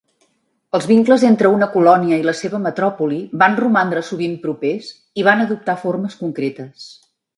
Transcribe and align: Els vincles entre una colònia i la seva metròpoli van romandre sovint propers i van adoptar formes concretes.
Els 0.77 0.85
vincles 0.91 1.25
entre 1.27 1.51
una 1.57 1.67
colònia 1.75 2.17
i 2.21 2.25
la 2.29 2.33
seva 2.39 2.61
metròpoli 2.63 3.19
van 3.43 3.57
romandre 3.61 4.03
sovint 4.09 4.33
propers 4.47 4.89
i 5.23 5.27
van 5.29 5.45
adoptar 5.45 5.77
formes 5.83 6.17
concretes. 6.23 6.89